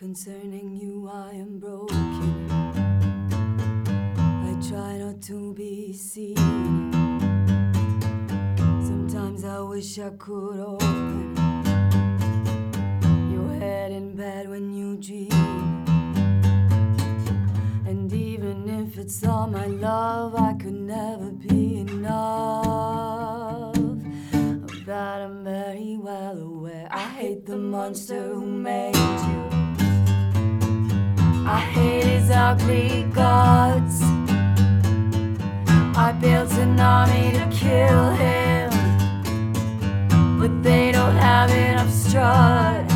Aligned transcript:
Concerning 0.00 0.74
you, 0.80 1.10
I 1.12 1.32
am 1.32 1.58
broken. 1.58 2.50
I 4.18 4.56
try 4.66 4.96
not 4.96 5.20
to 5.24 5.52
be 5.52 5.92
seen. 5.92 6.36
Sometimes 8.80 9.44
I 9.44 9.60
wish 9.60 9.98
I 9.98 10.08
could 10.16 10.58
open 10.58 11.36
your 13.30 13.52
head 13.58 13.92
in 13.92 14.16
bed 14.16 14.48
when 14.48 14.72
you 14.72 14.96
dream. 14.96 15.84
And 17.86 18.10
even 18.10 18.70
if 18.70 18.96
it's 18.96 19.22
all 19.26 19.48
my 19.48 19.66
love, 19.66 20.34
I 20.34 20.54
could 20.54 20.80
never 20.80 21.30
be 21.30 21.80
enough. 21.80 23.76
Of 23.76 24.86
that 24.86 25.20
I'm 25.20 25.44
very 25.44 25.98
well 25.98 26.38
aware. 26.38 26.88
I 26.90 27.06
hate 27.20 27.44
the 27.44 27.58
monster 27.58 28.32
who 28.32 28.46
made 28.46 28.96
you. 28.96 29.49
Ugly 32.50 33.04
guts. 33.14 34.02
I 36.06 36.12
built 36.20 36.52
an 36.64 36.80
army 36.80 37.30
to 37.38 37.46
kill 37.62 38.04
him, 38.24 38.70
but 40.40 40.52
they 40.64 40.90
don't 40.90 41.16
have 41.16 41.50
enough 41.52 41.92
strut. 41.92 42.90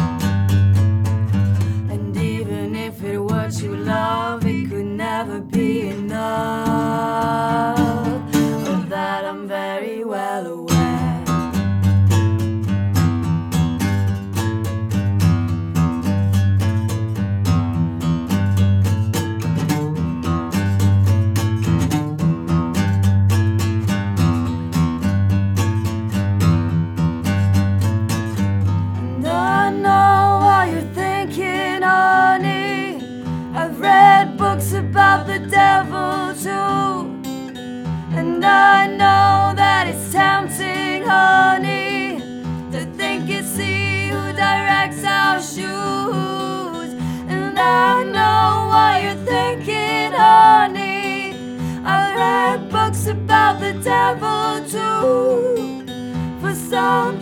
And 1.92 2.16
even 2.16 2.74
if 2.74 3.04
it 3.04 3.18
were 3.18 3.48
true 3.56 3.76
love, 3.76 4.44
it 4.44 4.70
could 4.70 4.86
never 4.86 5.38
be 5.40 5.88
enough. 5.88 6.03
I've 33.64 33.80
read 33.80 34.36
books 34.36 34.74
about 34.74 35.26
the 35.26 35.38
devil 35.38 36.34
too. 36.34 37.08
And 38.14 38.44
I 38.44 38.86
know 38.86 39.54
that 39.56 39.86
it's 39.88 40.12
tempting, 40.12 41.02
honey, 41.02 42.18
to 42.72 42.84
think 42.98 43.30
it's 43.30 43.56
he 43.56 44.08
who 44.08 44.34
directs 44.34 45.02
our 45.02 45.40
shoes. 45.40 46.92
And 47.26 47.58
I 47.58 48.04
know 48.04 48.68
what 48.68 49.02
you're 49.02 49.24
thinking, 49.24 50.12
honey. 50.12 51.32
I've 51.86 52.14
read 52.16 52.68
books 52.70 53.06
about 53.06 53.60
the 53.60 53.72
devil 53.82 54.60
too. 54.68 55.86
For 56.42 56.54
some 56.54 57.18